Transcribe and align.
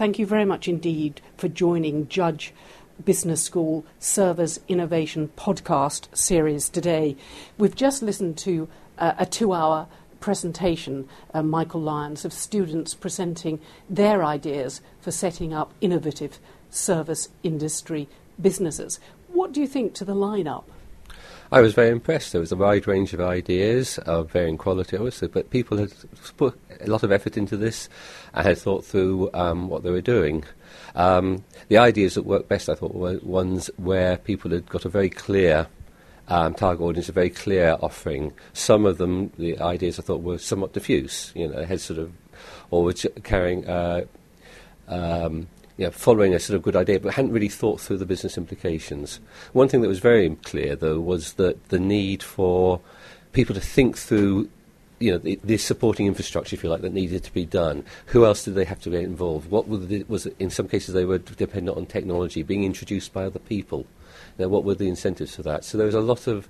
thank 0.00 0.18
you 0.18 0.24
very 0.24 0.46
much 0.46 0.66
indeed 0.66 1.20
for 1.36 1.46
joining 1.46 2.08
Judge 2.08 2.54
Business 3.04 3.42
School 3.42 3.84
Service 3.98 4.58
Innovation 4.66 5.30
podcast 5.36 6.06
series 6.16 6.70
today. 6.70 7.18
We've 7.58 7.76
just 7.76 8.02
listened 8.02 8.38
to 8.38 8.66
uh, 8.96 9.12
a 9.18 9.26
two 9.26 9.52
hour 9.52 9.88
presentation, 10.18 11.06
uh, 11.34 11.42
Michael 11.42 11.82
Lyons, 11.82 12.24
of 12.24 12.32
students 12.32 12.94
presenting 12.94 13.60
their 13.90 14.24
ideas 14.24 14.80
for 15.02 15.10
setting 15.10 15.52
up 15.52 15.74
innovative 15.82 16.38
service 16.70 17.28
industry 17.42 18.08
businesses. 18.40 19.00
What 19.28 19.52
do 19.52 19.60
you 19.60 19.66
think 19.66 19.92
to 19.96 20.06
the 20.06 20.14
lineup? 20.14 20.64
I 21.52 21.60
was 21.60 21.74
very 21.74 21.90
impressed. 21.90 22.30
There 22.30 22.40
was 22.40 22.52
a 22.52 22.56
wide 22.56 22.86
range 22.86 23.12
of 23.12 23.20
ideas 23.20 23.98
of 23.98 24.30
varying 24.30 24.56
quality, 24.56 24.96
obviously, 24.96 25.26
but 25.26 25.50
people 25.50 25.78
had 25.78 25.92
put 26.36 26.56
a 26.80 26.86
lot 26.86 27.02
of 27.02 27.10
effort 27.10 27.36
into 27.36 27.56
this 27.56 27.88
and 28.32 28.46
had 28.46 28.58
thought 28.58 28.84
through 28.84 29.30
um, 29.34 29.68
what 29.68 29.82
they 29.82 29.90
were 29.90 30.00
doing. 30.00 30.44
Um, 30.94 31.44
the 31.66 31.78
ideas 31.78 32.14
that 32.14 32.22
worked 32.22 32.48
best, 32.48 32.68
I 32.68 32.74
thought, 32.74 32.94
were 32.94 33.18
ones 33.22 33.68
where 33.78 34.16
people 34.16 34.52
had 34.52 34.68
got 34.68 34.84
a 34.84 34.88
very 34.88 35.10
clear 35.10 35.66
um, 36.28 36.54
target 36.54 36.82
audience, 36.82 37.08
a 37.08 37.12
very 37.12 37.30
clear 37.30 37.76
offering. 37.80 38.32
Some 38.52 38.86
of 38.86 38.98
them, 38.98 39.32
the 39.36 39.58
ideas 39.58 39.98
I 39.98 40.02
thought 40.02 40.22
were 40.22 40.38
somewhat 40.38 40.72
diffuse. 40.72 41.32
You 41.34 41.48
know, 41.48 41.64
had 41.64 41.80
sort 41.80 41.98
of, 41.98 42.12
or 42.70 42.84
were 42.84 42.94
carrying. 43.24 43.68
Uh, 43.68 44.04
um, 44.86 45.48
know, 45.86 45.90
following 45.90 46.34
a 46.34 46.40
sort 46.40 46.56
of 46.56 46.62
good 46.62 46.76
idea, 46.76 47.00
but 47.00 47.14
hadn't 47.14 47.32
really 47.32 47.48
thought 47.48 47.80
through 47.80 47.98
the 47.98 48.06
business 48.06 48.36
implications. 48.36 49.20
One 49.52 49.68
thing 49.68 49.82
that 49.82 49.88
was 49.88 49.98
very 49.98 50.28
clear, 50.36 50.76
though, 50.76 51.00
was 51.00 51.34
that 51.34 51.68
the 51.68 51.78
need 51.78 52.22
for 52.22 52.80
people 53.32 53.54
to 53.54 53.60
think 53.60 53.96
through 53.96 54.48
you 54.98 55.12
know, 55.12 55.18
the, 55.18 55.40
the, 55.42 55.56
supporting 55.56 56.06
infrastructure, 56.06 56.54
if 56.54 56.62
you 56.62 56.68
like, 56.68 56.82
that 56.82 56.92
needed 56.92 57.24
to 57.24 57.32
be 57.32 57.46
done. 57.46 57.84
Who 58.06 58.26
else 58.26 58.44
did 58.44 58.54
they 58.54 58.66
have 58.66 58.80
to 58.82 58.90
get 58.90 59.02
involved? 59.02 59.50
What 59.50 59.66
the, 59.88 60.04
was 60.08 60.26
in 60.38 60.50
some 60.50 60.68
cases 60.68 60.94
they 60.94 61.06
were 61.06 61.18
dependent 61.18 61.76
on 61.76 61.86
technology 61.86 62.42
being 62.42 62.64
introduced 62.64 63.12
by 63.12 63.24
other 63.24 63.38
people. 63.38 63.86
Know, 64.38 64.48
what 64.48 64.64
were 64.64 64.74
the 64.74 64.88
incentives 64.88 65.36
for 65.36 65.42
that? 65.42 65.64
So 65.64 65.78
there 65.78 65.86
was 65.86 65.94
a 65.94 66.00
lot 66.00 66.26
of 66.26 66.48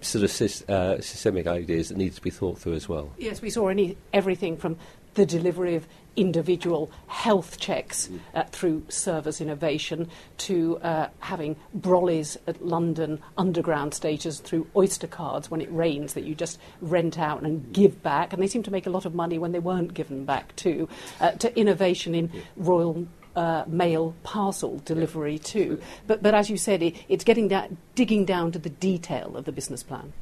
sort 0.00 0.24
of 0.24 0.70
uh, 0.70 1.00
systemic 1.00 1.46
ideas 1.46 1.88
that 1.88 1.98
needed 1.98 2.14
to 2.14 2.22
be 2.22 2.30
thought 2.30 2.58
through 2.58 2.74
as 2.74 2.88
well. 2.88 3.12
Yes, 3.18 3.42
we 3.42 3.50
saw 3.50 3.68
any, 3.68 3.96
everything 4.12 4.56
from 4.56 4.76
the 5.14 5.26
delivery 5.26 5.74
of 5.74 5.86
individual 6.16 6.90
health 7.06 7.58
checks 7.58 8.10
uh, 8.34 8.42
through 8.44 8.84
service 8.88 9.40
innovation 9.40 10.08
to 10.36 10.78
uh, 10.78 11.08
having 11.20 11.56
brollies 11.78 12.36
at 12.46 12.64
London 12.64 13.18
underground 13.38 13.94
stations 13.94 14.40
through 14.40 14.66
Oyster 14.76 15.06
cards 15.06 15.50
when 15.50 15.60
it 15.60 15.72
rains 15.72 16.14
that 16.14 16.24
you 16.24 16.34
just 16.34 16.58
rent 16.80 17.18
out 17.18 17.42
and 17.42 17.72
give 17.72 18.02
back. 18.02 18.32
And 18.32 18.42
they 18.42 18.46
seem 18.46 18.62
to 18.64 18.70
make 18.70 18.86
a 18.86 18.90
lot 18.90 19.04
of 19.04 19.14
money 19.14 19.38
when 19.38 19.52
they 19.52 19.58
weren't 19.58 19.94
given 19.94 20.24
back 20.24 20.54
too. 20.56 20.88
Uh, 21.20 21.30
to 21.32 21.58
innovation 21.58 22.14
in 22.14 22.30
Royal 22.56 23.06
uh, 23.34 23.64
mail 23.66 24.14
parcel 24.22 24.82
delivery 24.84 25.38
too. 25.38 25.80
But, 26.06 26.22
but 26.22 26.34
as 26.34 26.50
you 26.50 26.58
said, 26.58 26.82
it, 26.82 26.96
it's 27.08 27.24
getting 27.24 27.48
da- 27.48 27.68
digging 27.94 28.26
down 28.26 28.52
to 28.52 28.58
the 28.58 28.68
detail 28.68 29.36
of 29.36 29.46
the 29.46 29.52
business 29.52 29.82
plan. 29.82 30.12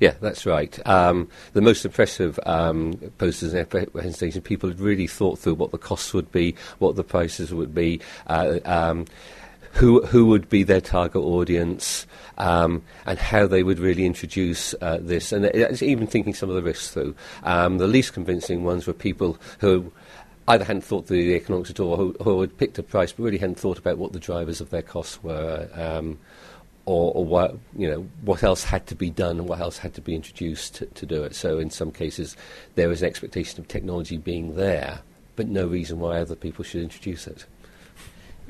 Yeah, 0.00 0.14
that's 0.20 0.46
right. 0.46 0.86
Um, 0.86 1.28
the 1.52 1.60
most 1.60 1.84
impressive 1.84 2.38
um, 2.46 2.94
posters 3.18 3.54
and 3.54 3.68
presentations, 3.68 4.42
people 4.44 4.68
had 4.68 4.80
really 4.80 5.06
thought 5.06 5.38
through 5.38 5.54
what 5.54 5.70
the 5.70 5.78
costs 5.78 6.12
would 6.14 6.30
be, 6.32 6.54
what 6.78 6.96
the 6.96 7.04
prices 7.04 7.54
would 7.54 7.74
be, 7.74 8.00
uh, 8.26 8.58
um, 8.64 9.06
who 9.72 10.04
who 10.06 10.26
would 10.26 10.48
be 10.48 10.62
their 10.62 10.80
target 10.80 11.22
audience, 11.22 12.06
um, 12.38 12.82
and 13.06 13.18
how 13.18 13.46
they 13.46 13.62
would 13.62 13.78
really 13.78 14.06
introduce 14.06 14.74
uh, 14.80 14.98
this, 15.00 15.32
and 15.32 15.46
even 15.82 16.06
thinking 16.06 16.34
some 16.34 16.48
of 16.48 16.54
the 16.56 16.62
risks 16.62 16.90
through. 16.90 17.14
Um, 17.42 17.78
the 17.78 17.88
least 17.88 18.12
convincing 18.12 18.64
ones 18.64 18.86
were 18.86 18.92
people 18.92 19.38
who 19.58 19.92
either 20.46 20.64
hadn't 20.64 20.84
thought 20.84 21.06
through 21.06 21.24
the 21.24 21.34
economics 21.34 21.70
at 21.70 21.80
all, 21.80 21.96
who, 21.96 22.14
who 22.22 22.40
had 22.40 22.56
picked 22.58 22.78
a 22.78 22.82
price 22.82 23.12
but 23.12 23.22
really 23.22 23.38
hadn't 23.38 23.58
thought 23.58 23.78
about 23.78 23.98
what 23.98 24.12
the 24.12 24.20
drivers 24.20 24.60
of 24.60 24.70
their 24.70 24.82
costs 24.82 25.22
were. 25.22 25.68
Or, 26.86 27.14
or, 27.14 27.24
what 27.24 27.56
you 27.74 27.90
know 27.90 28.06
what 28.20 28.42
else 28.42 28.64
had 28.64 28.86
to 28.88 28.94
be 28.94 29.08
done 29.08 29.38
and 29.38 29.48
what 29.48 29.58
else 29.58 29.78
had 29.78 29.94
to 29.94 30.02
be 30.02 30.14
introduced 30.14 30.74
to, 30.74 30.86
to, 30.86 31.06
do 31.06 31.22
it. 31.24 31.34
So 31.34 31.58
in 31.58 31.70
some 31.70 31.90
cases, 31.90 32.36
there 32.74 32.90
is 32.90 33.00
an 33.00 33.08
expectation 33.08 33.58
of 33.58 33.68
technology 33.68 34.18
being 34.18 34.54
there, 34.54 35.00
but 35.34 35.48
no 35.48 35.66
reason 35.66 35.98
why 35.98 36.20
other 36.20 36.36
people 36.36 36.62
should 36.62 36.82
introduce 36.82 37.26
it. 37.26 37.46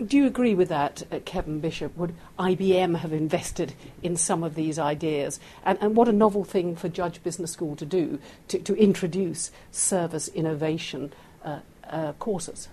Do 0.04 0.16
you 0.16 0.26
agree 0.26 0.56
with 0.56 0.70
that, 0.70 1.04
uh, 1.12 1.20
Kevin 1.24 1.60
Bishop? 1.60 1.96
Would 1.96 2.14
IBM 2.36 2.96
have 2.96 3.12
invested 3.12 3.74
in 4.02 4.16
some 4.16 4.42
of 4.42 4.56
these 4.56 4.76
ideas? 4.76 5.38
And, 5.64 5.78
and 5.80 5.94
what 5.94 6.08
a 6.08 6.12
novel 6.12 6.42
thing 6.42 6.74
for 6.74 6.88
Judge 6.88 7.22
Business 7.22 7.52
School 7.52 7.76
to 7.76 7.86
do 7.86 8.18
to, 8.48 8.58
to 8.58 8.74
introduce 8.74 9.52
service 9.70 10.26
innovation 10.26 11.12
uh, 11.44 11.60
uh, 11.88 12.12
courses. 12.14 12.68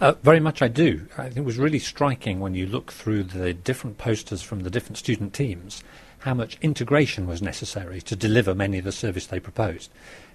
Uh, 0.00 0.14
very 0.22 0.40
much 0.40 0.62
I 0.62 0.68
do. 0.68 1.06
I 1.16 1.24
think 1.24 1.38
it 1.38 1.44
was 1.44 1.58
really 1.58 1.78
striking 1.78 2.40
when 2.40 2.54
you 2.54 2.66
look 2.66 2.92
through 2.92 3.24
the 3.24 3.54
different 3.54 3.98
posters 3.98 4.42
from 4.42 4.60
the 4.60 4.70
different 4.70 4.98
student 4.98 5.32
teams 5.32 5.82
how 6.22 6.34
much 6.34 6.56
integration 6.62 7.26
was 7.26 7.42
necessary 7.42 8.00
to 8.00 8.14
deliver 8.14 8.54
many 8.54 8.78
of 8.78 8.84
the 8.84 8.92
service 8.92 9.26
they 9.26 9.40
proposed. 9.40 9.90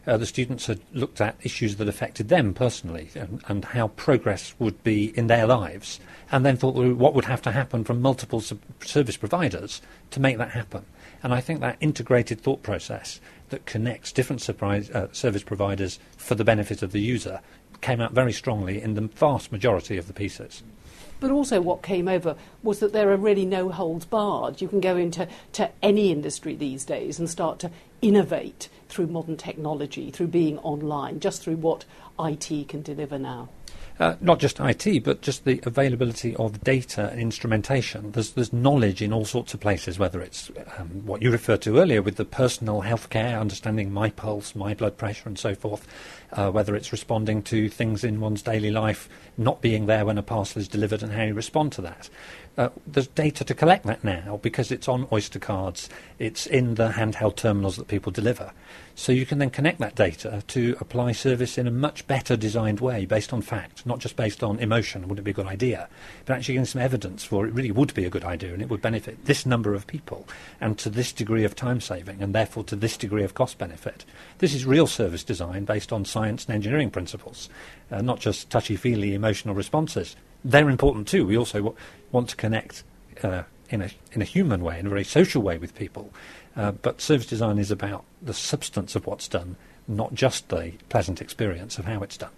Uh, 0.06 0.18
the 0.18 0.26
students 0.26 0.68
had 0.68 0.80
looked 0.94 1.20
at 1.20 1.36
issues 1.44 1.78
that 1.78 1.88
affected 1.88 2.30
them 2.30 2.54
personally 2.54 3.10
and, 3.16 3.42
and, 3.48 3.66
how 3.66 3.90
progress 3.90 4.54
would 4.60 4.82
be 4.84 5.18
in 5.18 5.28
their 5.28 5.46
lives, 5.46 6.00
and 6.32 6.46
then 6.46 6.56
thought 6.56 6.76
what 6.76 7.14
would 7.14 7.26
have 7.26 7.42
to 7.42 7.52
happen 7.52 7.84
from 7.84 8.02
multiple 8.02 8.40
sub- 8.40 8.60
service 8.84 9.18
providers 9.18 9.82
to 10.12 10.20
make 10.20 10.38
that 10.38 10.52
happen. 10.52 10.86
And 11.24 11.34
I 11.34 11.42
think 11.42 11.60
that 11.60 11.78
integrated 11.80 12.42
thought 12.42 12.64
process 12.64 13.20
that 13.50 13.66
connects 13.66 14.12
different 14.12 14.42
surprise, 14.42 14.90
uh, 14.92 15.08
service 15.12 15.44
providers 15.44 16.00
for 16.18 16.36
the 16.36 16.44
benefit 16.44 16.82
of 16.82 16.92
the 16.92 17.02
user 17.02 17.42
came 17.82 18.02
out 18.02 18.14
very 18.14 18.34
strongly 18.34 18.82
in 18.82 18.96
the 18.96 19.02
vast 19.02 19.52
majority 19.52 19.98
of 19.98 20.08
the 20.08 20.14
pieces. 20.14 20.64
But 21.20 21.32
also, 21.32 21.62
what 21.62 21.82
came 21.82 22.08
over 22.08 22.36
was 22.62 22.80
that 22.80 22.94
there 22.94 23.12
are 23.12 23.18
really 23.18 23.46
no 23.46 23.70
holds 23.70 24.06
barred. 24.06 24.62
You 24.62 24.68
can 24.68 24.80
go 24.80 24.96
into 24.96 25.28
to 25.54 25.72
any 25.82 26.12
industry 26.12 26.56
these 26.56 26.86
days 26.86 27.18
and 27.18 27.30
start 27.30 27.58
to 27.60 27.72
innovate 28.02 28.70
through 28.88 29.08
modern 29.08 29.36
technology, 29.36 30.12
through 30.12 30.28
being 30.28 30.60
online, 30.60 31.20
just 31.20 31.42
through 31.42 31.56
what 31.56 31.86
IT 32.20 32.68
can 32.68 32.84
deliver 32.84 33.18
now. 33.18 33.50
Uh, 34.00 34.16
not 34.22 34.38
just 34.38 34.60
IT, 34.60 35.04
but 35.04 35.22
just 35.22 35.44
the 35.44 35.60
availability 35.64 36.36
of 36.36 36.64
data 36.64 37.10
and 37.10 37.20
instrumentation. 37.20 38.12
There's, 38.12 38.32
there's 38.34 38.54
knowledge 38.54 39.02
in 39.02 39.12
all 39.12 39.26
sorts 39.26 39.56
of 39.56 39.60
places, 39.60 39.98
whether 39.98 40.22
it's 40.22 40.52
um, 40.78 41.04
what 41.04 41.24
you 41.24 41.32
referred 41.32 41.64
to 41.64 41.80
earlier 41.80 42.04
with 42.04 42.18
the 42.18 42.26
personal 42.26 42.84
healthcare, 42.84 43.40
understanding 43.40 43.92
my 43.92 44.12
pulse, 44.12 44.54
my 44.54 44.76
blood 44.76 44.98
pressure, 44.98 45.28
and 45.28 45.40
so 45.40 45.56
forth, 45.56 45.88
uh, 46.34 46.52
whether 46.52 46.76
it's 46.76 46.92
responding 46.92 47.42
to 47.44 47.70
things 47.70 48.04
in 48.04 48.20
one's 48.20 48.42
daily 48.42 48.72
life 48.72 49.10
not 49.38 49.62
being 49.62 49.86
there 49.86 50.06
when 50.06 50.18
a 50.18 50.24
parcel 50.24 50.62
is 50.62 50.68
delivered 50.68 51.04
and 51.04 51.14
how 51.14 51.24
you 51.24 51.34
respond 51.34 51.72
to 51.74 51.82
that. 51.82 52.10
Uh, 52.58 52.70
there's 52.88 53.08
data 53.08 53.44
to 53.44 53.54
collect 53.54 53.86
that 53.86 54.04
now 54.04 54.40
because 54.42 54.72
it's 54.72 54.88
on 54.88 55.08
Oyster 55.12 55.38
cards, 55.38 55.90
it's 56.18 56.48
in 56.48 56.74
the 56.74 56.90
handheld 56.90 57.36
terminals 57.36 57.76
that 57.76 57.88
people 57.88 58.12
deliver. 58.12 58.52
So 58.96 59.12
you 59.12 59.28
can 59.28 59.38
then 59.38 59.52
connect 59.52 59.78
that 59.78 59.94
data 59.94 60.42
to 60.48 60.76
apply 60.80 61.12
service 61.12 61.60
in 61.60 61.68
a 61.68 61.72
much 61.72 62.08
better 62.08 62.36
designed 62.36 62.80
way 62.80 63.06
based 63.06 63.32
on 63.32 63.44
fact, 63.44 63.86
not 63.86 64.00
just 64.00 64.16
based 64.16 64.42
on 64.42 64.58
emotion, 64.58 65.08
would 65.08 65.20
it 65.20 65.22
be 65.22 65.30
a 65.30 65.36
good 65.36 65.46
idea, 65.46 65.88
but 66.26 66.36
actually 66.36 66.56
getting 66.56 66.66
some 66.66 66.82
evidence 66.82 67.24
for 67.24 67.46
it 67.46 67.54
really 67.54 67.70
would 67.70 67.94
be 67.94 68.06
a 68.06 68.10
good 68.10 68.24
idea 68.24 68.54
and 68.54 68.62
it 68.64 68.72
would 68.72 68.82
benefit 68.82 69.26
this 69.26 69.46
number 69.46 69.76
of 69.76 69.86
people 69.86 70.28
and 70.60 70.80
to 70.80 70.90
this 70.90 71.14
degree 71.14 71.44
of 71.44 71.56
time 71.56 71.80
saving 71.80 72.24
and 72.24 72.34
therefore 72.34 72.64
to 72.64 72.76
this 72.76 72.98
degree 72.98 73.24
of 73.24 73.36
cost 73.36 73.60
benefit. 73.60 74.04
This 74.40 74.56
is 74.56 74.66
real 74.66 74.88
service 74.88 75.24
design 75.24 75.66
based 75.66 75.94
on 75.94 76.06
science 76.18 76.46
and 76.46 76.56
engineering 76.56 76.90
principles, 76.90 77.50
uh, 77.92 78.02
not 78.02 78.20
just 78.20 78.50
touchy-feely 78.50 79.14
emotional 79.14 79.56
responses. 79.56 80.16
They're 80.44 80.70
important 80.70 81.08
too. 81.08 81.26
We 81.26 81.38
also 81.38 81.60
w- 81.60 81.76
want 82.12 82.30
to 82.30 82.36
connect 82.36 82.84
uh, 83.24 83.44
in 83.70 83.82
a 83.82 83.90
in 84.14 84.22
a 84.22 84.26
human 84.26 84.64
way, 84.64 84.80
in 84.80 84.88
a 84.88 84.90
very 84.90 85.04
social 85.04 85.42
way 85.42 85.58
with 85.58 85.76
people. 85.76 86.06
Uh, 86.56 86.72
but 86.72 87.02
service 87.02 87.28
design 87.28 87.60
is 87.60 87.72
about 87.72 88.04
the 88.22 88.34
substance 88.34 88.96
of 88.96 89.06
what's 89.06 89.28
done, 89.28 89.56
not 89.88 90.14
just 90.14 90.50
the 90.50 90.74
pleasant 90.90 91.22
experience 91.22 91.78
of 91.80 91.86
how 91.86 92.02
it's 92.04 92.18
done. 92.18 92.32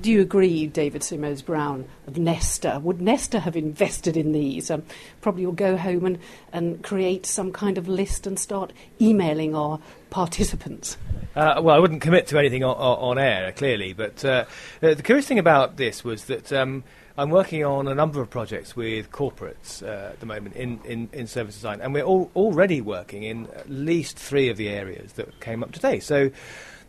Do 0.00 0.10
you 0.10 0.20
agree, 0.20 0.66
David 0.66 1.02
Simoes-Brown 1.02 1.84
of 2.06 2.18
Nesta? 2.18 2.80
Would 2.82 3.00
Nesta 3.00 3.40
have 3.40 3.56
invested 3.56 4.16
in 4.16 4.32
these? 4.32 4.70
Um, 4.70 4.82
probably 5.20 5.42
you'll 5.42 5.52
go 5.52 5.76
home 5.76 6.06
and, 6.06 6.18
and 6.52 6.82
create 6.82 7.26
some 7.26 7.52
kind 7.52 7.78
of 7.78 7.88
list 7.88 8.26
and 8.26 8.38
start 8.38 8.72
emailing 9.00 9.54
our 9.54 9.78
participants. 10.10 10.96
Uh, 11.36 11.60
well, 11.62 11.76
I 11.76 11.78
wouldn't 11.78 12.02
commit 12.02 12.26
to 12.28 12.38
anything 12.38 12.64
on, 12.64 12.74
on 12.74 13.18
air, 13.18 13.52
clearly, 13.52 13.92
but 13.92 14.24
uh, 14.24 14.44
the 14.80 14.96
curious 14.96 15.26
thing 15.26 15.38
about 15.38 15.76
this 15.76 16.02
was 16.04 16.24
that. 16.24 16.52
Um, 16.52 16.84
I'm 17.18 17.28
working 17.28 17.62
on 17.62 17.88
a 17.88 17.94
number 17.94 18.22
of 18.22 18.30
projects 18.30 18.74
with 18.74 19.10
corporates 19.10 19.82
uh, 19.82 20.12
at 20.12 20.20
the 20.20 20.24
moment 20.26 20.56
in, 20.56 20.80
in, 20.86 21.10
in 21.12 21.26
service 21.26 21.54
design, 21.54 21.82
and 21.82 21.92
we're 21.92 22.04
all 22.04 22.30
already 22.34 22.80
working 22.80 23.22
in 23.22 23.48
at 23.48 23.68
least 23.68 24.18
three 24.18 24.48
of 24.48 24.56
the 24.56 24.70
areas 24.70 25.12
that 25.14 25.38
came 25.38 25.62
up 25.62 25.72
today. 25.72 26.00
So 26.00 26.30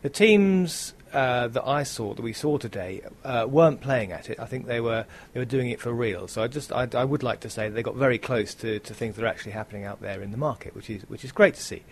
the 0.00 0.08
teams 0.08 0.93
uh, 1.14 1.48
that 1.48 1.66
I 1.66 1.84
saw, 1.84 2.12
that 2.14 2.22
we 2.22 2.32
saw 2.32 2.58
today, 2.58 3.02
uh, 3.24 3.46
weren't 3.48 3.80
playing 3.80 4.12
at 4.12 4.28
it. 4.28 4.40
I 4.40 4.46
think 4.46 4.66
they 4.66 4.80
were 4.80 5.06
they 5.32 5.40
were 5.40 5.46
doing 5.46 5.70
it 5.70 5.80
for 5.80 5.92
real. 5.92 6.26
So 6.28 6.42
I 6.42 6.48
just 6.48 6.72
I, 6.72 6.88
I 6.92 7.04
would 7.04 7.22
like 7.22 7.40
to 7.40 7.50
say 7.50 7.68
they 7.68 7.82
got 7.82 7.94
very 7.94 8.18
close 8.18 8.54
to, 8.56 8.80
to 8.80 8.94
things 8.94 9.16
that 9.16 9.24
are 9.24 9.28
actually 9.28 9.52
happening 9.52 9.84
out 9.84 10.02
there 10.02 10.20
in 10.22 10.32
the 10.32 10.36
market, 10.36 10.74
which 10.74 10.90
is 10.90 11.02
which 11.08 11.24
is 11.24 11.32
great 11.32 11.54
to 11.54 11.62
see. 11.62 11.82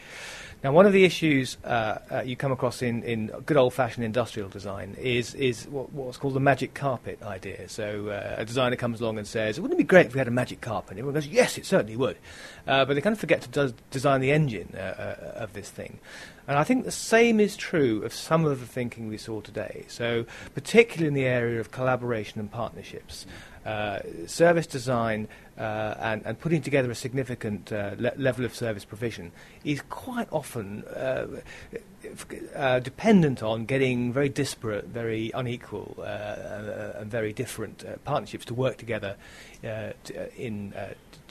Now, 0.62 0.70
one 0.70 0.86
of 0.86 0.92
the 0.92 1.04
issues 1.04 1.56
uh, 1.64 1.98
uh, 2.08 2.20
you 2.20 2.36
come 2.36 2.52
across 2.52 2.82
in, 2.82 3.02
in 3.02 3.26
good 3.46 3.56
old-fashioned 3.56 4.04
industrial 4.04 4.48
design 4.48 4.96
is 5.00 5.34
is 5.34 5.66
what, 5.66 5.92
what's 5.92 6.18
called 6.18 6.34
the 6.34 6.40
magic 6.40 6.72
carpet 6.72 7.20
idea. 7.22 7.68
So 7.68 8.10
uh, 8.10 8.36
a 8.38 8.44
designer 8.44 8.76
comes 8.76 9.00
along 9.00 9.18
and 9.18 9.26
says, 9.26 9.58
"Wouldn't 9.58 9.78
it 9.78 9.82
be 9.82 9.86
great 9.86 10.06
if 10.06 10.14
we 10.14 10.18
had 10.18 10.28
a 10.28 10.32
magic 10.32 10.60
carpet?" 10.60 10.92
And 10.92 10.98
everyone 11.00 11.14
goes, 11.14 11.26
"Yes, 11.26 11.58
it 11.58 11.66
certainly 11.66 11.96
would," 11.96 12.16
uh, 12.68 12.84
but 12.84 12.94
they 12.94 13.00
kind 13.00 13.12
of 13.12 13.18
forget 13.18 13.42
to 13.42 13.48
do- 13.48 13.74
design 13.90 14.20
the 14.20 14.30
engine 14.30 14.72
uh, 14.76 14.78
uh, 14.78 15.42
of 15.42 15.52
this 15.52 15.68
thing. 15.68 15.98
And 16.46 16.56
I 16.56 16.64
think 16.64 16.84
the 16.84 16.92
same 16.92 17.40
is 17.40 17.56
true 17.56 18.04
of 18.04 18.12
some 18.12 18.44
of 18.44 18.60
the 18.60 18.66
thinking 18.66 19.08
we 19.08 19.16
saw 19.16 19.40
today. 19.40 19.84
So, 19.88 20.26
particularly 20.54 21.08
in 21.08 21.14
the 21.14 21.24
area 21.24 21.60
of 21.60 21.72
collaboration 21.72 22.38
and 22.38 22.50
partnerships, 22.50 23.26
uh, 23.64 24.00
service 24.26 24.66
design 24.66 25.28
uh, 25.58 25.94
and, 26.00 26.22
and, 26.24 26.40
putting 26.40 26.62
together 26.62 26.90
a 26.90 26.94
significant 26.94 27.70
uh, 27.72 27.94
le- 27.98 28.12
level 28.16 28.44
of 28.44 28.54
service 28.54 28.84
provision 28.84 29.30
is 29.64 29.82
quite 29.90 30.26
often 30.32 30.82
uh, 30.84 31.26
uh, 32.56 32.80
dependent 32.80 33.42
on 33.42 33.64
getting 33.66 34.12
very 34.12 34.28
disparate, 34.28 34.86
very 34.86 35.30
unequal, 35.34 35.94
uh, 36.00 36.98
and 36.98 37.10
very 37.10 37.32
different 37.32 37.84
partnerships 38.04 38.44
to 38.44 38.54
work 38.54 38.78
together 38.78 39.14
to, 39.62 39.94
in 40.36 40.72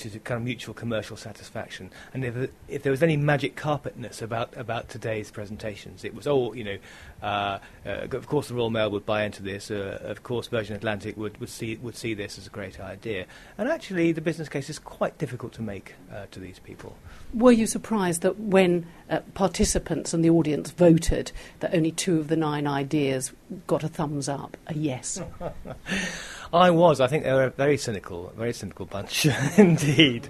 to 0.09 0.19
kind 0.19 0.37
of 0.37 0.43
mutual 0.43 0.73
commercial 0.73 1.15
satisfaction. 1.15 1.91
And 2.13 2.25
if, 2.25 2.49
if 2.67 2.83
there 2.83 2.91
was 2.91 3.03
any 3.03 3.17
magic 3.17 3.55
carpetness 3.55 4.21
about, 4.21 4.55
about 4.57 4.89
today's 4.89 5.31
presentations, 5.31 6.03
it 6.03 6.15
was 6.15 6.27
all, 6.27 6.55
you 6.55 6.63
know, 6.63 6.77
uh, 7.21 7.59
uh, 7.85 8.07
of 8.11 8.27
course 8.27 8.47
the 8.47 8.55
Royal 8.55 8.69
Mail 8.69 8.89
would 8.91 9.05
buy 9.05 9.23
into 9.23 9.43
this, 9.43 9.69
uh, 9.69 9.99
of 10.01 10.23
course 10.23 10.47
Virgin 10.47 10.75
Atlantic 10.75 11.17
would, 11.17 11.37
would, 11.39 11.49
see, 11.49 11.75
would 11.77 11.95
see 11.95 12.13
this 12.21 12.37
as 12.37 12.47
a 12.47 12.49
great 12.49 12.79
idea. 12.79 13.25
And 13.57 13.67
actually 13.67 14.11
the 14.11 14.21
business 14.21 14.49
case 14.49 14.69
is 14.69 14.79
quite 14.79 15.17
difficult 15.17 15.53
to 15.53 15.61
make 15.61 15.95
uh, 16.13 16.25
to 16.31 16.39
these 16.39 16.59
people. 16.59 16.95
Were 17.33 17.51
you 17.51 17.65
surprised 17.65 18.21
that 18.21 18.39
when 18.39 18.85
uh, 19.09 19.21
participants 19.33 20.13
and 20.13 20.23
the 20.23 20.29
audience 20.29 20.71
voted, 20.71 21.31
that 21.61 21.73
only 21.73 21.91
two 21.91 22.19
of 22.19 22.27
the 22.27 22.35
nine 22.35 22.67
ideas 22.67 23.31
got 23.67 23.83
a 23.83 23.87
thumbs 23.87 24.27
up, 24.27 24.57
a 24.67 24.73
yes? 24.73 25.21
I 26.53 26.69
was. 26.69 26.99
I 26.99 27.07
think 27.07 27.23
they 27.23 27.31
were 27.31 27.45
a 27.45 27.49
very 27.49 27.77
cynical, 27.77 28.33
very 28.35 28.51
cynical 28.51 28.85
bunch 28.85 29.25
indeed. 29.57 30.27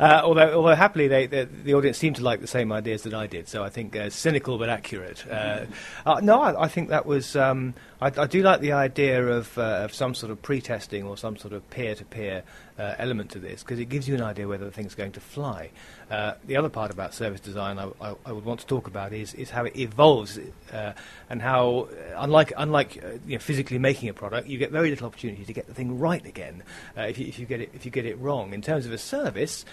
Uh, 0.00 0.22
although, 0.24 0.54
although 0.54 0.74
happily, 0.74 1.08
they, 1.08 1.26
they, 1.26 1.44
the 1.44 1.74
audience 1.74 1.98
seemed 1.98 2.16
to 2.16 2.22
like 2.22 2.40
the 2.40 2.46
same 2.46 2.72
ideas 2.72 3.02
that 3.02 3.12
I 3.12 3.26
did. 3.26 3.48
So 3.48 3.62
I 3.62 3.68
think 3.68 3.94
uh, 3.94 4.08
cynical 4.08 4.56
but 4.56 4.70
accurate. 4.70 5.26
Uh, 5.30 5.66
uh 6.06 6.20
no, 6.22 6.40
I, 6.40 6.64
I, 6.64 6.68
think 6.68 6.88
that 6.88 7.04
was. 7.04 7.36
Um, 7.36 7.74
I, 8.00 8.12
I, 8.16 8.26
do 8.26 8.42
like 8.42 8.60
the 8.60 8.72
idea 8.72 9.26
of, 9.26 9.58
uh, 9.58 9.80
of 9.82 9.92
some 9.92 10.14
sort 10.14 10.30
of 10.30 10.40
pre-testing 10.40 11.02
or 11.02 11.16
some 11.16 11.36
sort 11.36 11.52
of 11.52 11.68
peer-to-peer 11.70 12.44
uh, 12.78 12.94
element 12.96 13.32
to 13.32 13.40
this 13.40 13.64
because 13.64 13.80
it 13.80 13.86
gives 13.86 14.06
you 14.06 14.14
an 14.14 14.22
idea 14.22 14.46
whether 14.46 14.64
the 14.64 14.70
thing's 14.70 14.94
going 14.94 15.10
to 15.12 15.20
fly. 15.20 15.70
Uh, 16.08 16.34
the 16.44 16.56
other 16.56 16.68
part 16.68 16.92
about 16.92 17.12
service 17.12 17.40
design 17.40 17.76
I, 17.76 17.90
I, 18.00 18.14
I, 18.24 18.32
would 18.32 18.44
want 18.44 18.60
to 18.60 18.66
talk 18.66 18.86
about 18.86 19.12
is, 19.12 19.34
is 19.34 19.50
how 19.50 19.64
it 19.64 19.76
evolves 19.76 20.38
uh, 20.72 20.92
and 21.28 21.42
how, 21.42 21.88
uh, 21.90 22.14
unlike, 22.18 22.52
unlike 22.56 23.02
uh, 23.02 23.08
you 23.26 23.32
know, 23.32 23.40
physically 23.40 23.78
making 23.78 24.08
a 24.08 24.14
product, 24.14 24.46
you 24.46 24.58
get 24.58 24.70
very 24.70 24.90
little 24.90 25.08
opportunity 25.08 25.44
to 25.44 25.52
get 25.52 25.66
the 25.66 25.74
thing 25.74 25.98
right 25.98 26.24
again 26.24 26.62
if, 26.96 27.18
you, 27.18 27.26
if, 27.26 27.40
you 27.40 27.46
get 27.46 27.60
it, 27.60 27.70
if 27.74 27.84
you 27.84 27.90
get 27.90 28.06
it 28.06 28.16
wrong. 28.20 28.54
In 28.54 28.62
terms 28.62 28.86
of 28.86 28.92
a 28.92 28.98
service, 28.98 29.64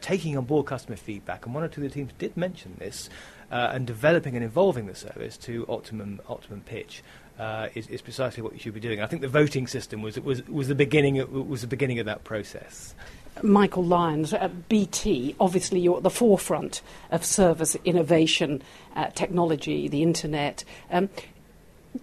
taking 0.00 0.36
on 0.36 0.46
board 0.46 0.66
customer 0.66 0.96
feedback, 0.96 1.46
and 1.46 1.54
one 1.54 1.62
or 1.62 1.68
two 1.68 1.84
of 1.84 1.88
the 1.88 1.94
teams 1.94 2.10
did 2.18 2.36
mention 2.36 2.74
this, 2.78 3.08
and 3.50 3.86
developing 3.86 4.34
and 4.34 4.44
evolving 4.44 4.86
the 4.86 4.94
service 4.94 5.36
to 5.38 5.64
optimum, 5.68 6.20
optimum 6.28 6.60
pitch 6.62 7.02
uh, 7.38 7.68
is, 7.74 7.86
is, 7.88 8.02
precisely 8.02 8.42
what 8.42 8.52
you 8.52 8.58
should 8.58 8.74
be 8.74 8.80
doing. 8.80 9.00
I 9.00 9.06
think 9.06 9.22
the 9.22 9.28
voting 9.28 9.66
system 9.66 10.02
was, 10.02 10.18
was, 10.20 10.46
was, 10.48 10.68
the, 10.68 10.74
beginning 10.74 11.20
of, 11.20 11.30
was 11.30 11.60
the 11.60 11.66
beginning 11.66 11.98
of 11.98 12.06
that 12.06 12.24
process. 12.24 12.94
Michael 13.42 13.84
Lyons 13.84 14.32
at 14.32 14.68
BT, 14.68 15.36
obviously 15.38 15.80
you're 15.80 15.98
at 15.98 16.02
the 16.02 16.10
forefront 16.10 16.82
of 17.10 17.24
service 17.24 17.76
innovation, 17.84 18.62
uh, 18.96 19.06
technology, 19.10 19.86
the 19.86 20.02
internet. 20.02 20.64
Um, 20.90 21.08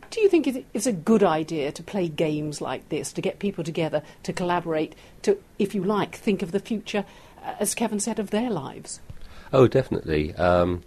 do 0.10 0.22
you 0.22 0.30
think 0.30 0.66
it's 0.74 0.88
a 0.88 0.94
good 0.94 1.24
idea 1.24 1.72
to 1.72 1.84
play 1.84 2.08
games 2.08 2.62
like 2.62 2.88
this, 2.90 3.12
to 3.14 3.22
get 3.22 3.40
people 3.40 3.64
together, 3.64 4.02
to 4.24 4.34
collaborate, 4.34 4.96
to, 5.24 5.38
if 5.60 5.76
you 5.76 5.84
like, 5.84 6.16
think 6.16 6.42
of 6.42 6.52
the 6.52 6.60
future, 6.60 7.06
uh, 7.44 7.56
as 7.60 7.76
Kevin 7.76 8.00
said, 8.00 8.20
of 8.20 8.30
their 8.30 8.50
lives? 8.50 9.00
Oh, 9.54 9.68
definitely. 9.68 10.34
Um, 10.36 10.82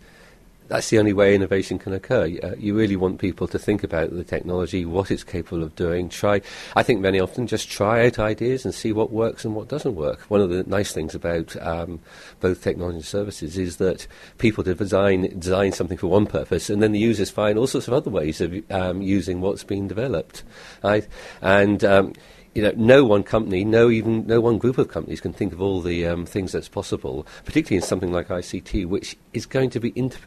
that's 0.68 0.90
the 0.90 0.98
only 0.98 1.12
way 1.12 1.34
innovation 1.34 1.78
can 1.78 1.92
occur. 1.92 2.24
Uh, 2.42 2.54
you 2.58 2.76
really 2.76 2.96
want 2.96 3.18
people 3.18 3.46
to 3.48 3.58
think 3.58 3.82
about 3.82 4.10
the 4.10 4.24
technology, 4.24 4.84
what 4.84 5.10
it's 5.10 5.24
capable 5.24 5.62
of 5.62 5.74
doing. 5.74 6.08
Try, 6.08 6.40
I 6.76 6.82
think, 6.82 7.00
many 7.00 7.18
often 7.20 7.46
just 7.46 7.70
try 7.70 8.06
out 8.06 8.18
ideas 8.18 8.64
and 8.64 8.74
see 8.74 8.92
what 8.92 9.10
works 9.10 9.44
and 9.44 9.54
what 9.54 9.68
doesn't 9.68 9.94
work. 9.94 10.20
One 10.30 10.40
of 10.40 10.50
the 10.50 10.64
nice 10.64 10.92
things 10.92 11.14
about 11.14 11.56
um, 11.56 12.00
both 12.40 12.62
technology 12.62 12.96
and 12.96 13.04
services 13.04 13.58
is 13.58 13.78
that 13.78 14.06
people 14.38 14.62
design 14.62 15.38
design 15.38 15.72
something 15.72 15.98
for 15.98 16.08
one 16.08 16.26
purpose, 16.26 16.70
and 16.70 16.82
then 16.82 16.92
the 16.92 16.98
users 16.98 17.30
find 17.30 17.58
all 17.58 17.66
sorts 17.66 17.88
of 17.88 17.94
other 17.94 18.10
ways 18.10 18.40
of 18.40 18.54
um, 18.70 19.02
using 19.02 19.40
what's 19.40 19.64
been 19.64 19.88
developed. 19.88 20.44
Right? 20.82 21.06
And 21.40 21.84
um, 21.84 22.12
you 22.58 22.64
know, 22.64 22.72
no 22.74 23.04
one 23.04 23.22
company, 23.22 23.64
no 23.64 23.88
even 23.88 24.26
no 24.26 24.40
one 24.40 24.58
group 24.58 24.78
of 24.78 24.88
companies 24.88 25.20
can 25.20 25.32
think 25.32 25.52
of 25.52 25.60
all 25.60 25.80
the 25.80 26.04
um, 26.04 26.26
things 26.26 26.50
that's 26.50 26.68
possible, 26.68 27.24
particularly 27.44 27.76
in 27.76 27.82
something 27.82 28.10
like 28.10 28.26
ICT, 28.26 28.84
which 28.84 29.16
is 29.32 29.46
going 29.46 29.70
to 29.70 29.78
be. 29.78 29.92
Inter- 29.94 30.18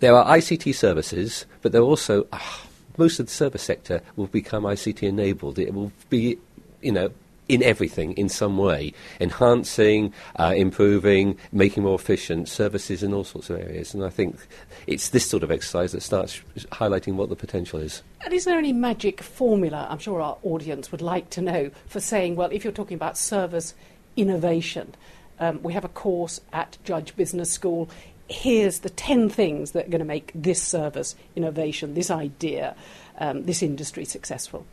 there 0.00 0.16
are 0.16 0.36
ICT 0.36 0.74
services, 0.74 1.46
but 1.62 1.70
there 1.70 1.82
are 1.82 1.84
also 1.84 2.26
uh, 2.32 2.40
most 2.96 3.20
of 3.20 3.26
the 3.26 3.32
service 3.32 3.62
sector 3.62 4.02
will 4.16 4.26
become 4.26 4.64
ICT 4.64 5.04
enabled. 5.04 5.60
It 5.60 5.72
will 5.72 5.92
be, 6.08 6.36
you 6.80 6.90
know, 6.90 7.12
in 7.50 7.64
everything 7.64 8.12
in 8.12 8.28
some 8.28 8.56
way, 8.56 8.94
enhancing, 9.20 10.14
uh, 10.36 10.54
improving, 10.56 11.36
making 11.50 11.82
more 11.82 11.96
efficient 11.96 12.48
services 12.48 13.02
in 13.02 13.12
all 13.12 13.24
sorts 13.24 13.50
of 13.50 13.58
areas. 13.58 13.92
And 13.92 14.04
I 14.04 14.08
think 14.08 14.36
it's 14.86 15.08
this 15.08 15.28
sort 15.28 15.42
of 15.42 15.50
exercise 15.50 15.90
that 15.90 16.02
starts 16.02 16.40
highlighting 16.70 17.14
what 17.14 17.28
the 17.28 17.34
potential 17.34 17.80
is. 17.80 18.02
And 18.24 18.32
is 18.32 18.44
there 18.44 18.56
any 18.56 18.72
magic 18.72 19.20
formula, 19.20 19.88
I'm 19.90 19.98
sure 19.98 20.20
our 20.20 20.38
audience 20.44 20.92
would 20.92 21.02
like 21.02 21.28
to 21.30 21.40
know, 21.40 21.72
for 21.88 21.98
saying, 21.98 22.36
well, 22.36 22.50
if 22.52 22.62
you're 22.62 22.72
talking 22.72 22.94
about 22.94 23.18
service 23.18 23.74
innovation, 24.16 24.94
um, 25.40 25.60
we 25.60 25.72
have 25.72 25.84
a 25.84 25.88
course 25.88 26.40
at 26.52 26.78
Judge 26.84 27.16
Business 27.16 27.50
School. 27.50 27.90
Here's 28.28 28.80
the 28.80 28.90
10 28.90 29.28
things 29.28 29.72
that 29.72 29.86
are 29.86 29.90
going 29.90 29.98
to 29.98 30.04
make 30.04 30.30
this 30.36 30.62
service 30.62 31.16
innovation, 31.34 31.94
this 31.94 32.12
idea, 32.12 32.76
um, 33.18 33.44
this 33.46 33.60
industry 33.60 34.04
successful. 34.04 34.64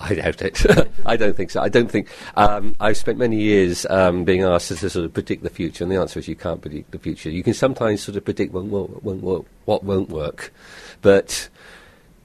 I 0.00 0.14
doubt 0.14 0.42
it. 0.42 0.64
I 1.06 1.16
don't 1.16 1.36
think 1.36 1.50
so. 1.50 1.60
I 1.60 1.68
don't 1.68 1.90
think. 1.90 2.08
Um, 2.36 2.74
I've 2.80 2.96
spent 2.96 3.18
many 3.18 3.36
years 3.36 3.86
um, 3.86 4.24
being 4.24 4.42
asked 4.42 4.68
to 4.68 4.76
sort 4.76 5.04
of 5.04 5.12
predict 5.12 5.42
the 5.42 5.50
future, 5.50 5.84
and 5.84 5.92
the 5.92 5.96
answer 5.96 6.18
is 6.18 6.28
you 6.28 6.36
can't 6.36 6.60
predict 6.60 6.90
the 6.92 6.98
future. 6.98 7.30
You 7.30 7.42
can 7.42 7.54
sometimes 7.54 8.02
sort 8.02 8.16
of 8.16 8.24
predict 8.24 8.52
won't 8.52 8.70
what 8.70 9.84
won't 9.84 10.08
work, 10.08 10.52
but 11.02 11.48